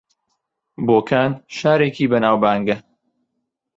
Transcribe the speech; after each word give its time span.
بۆکان 0.87 1.31
شارێکی 1.57 2.05
بەناوبانگە 2.11 2.77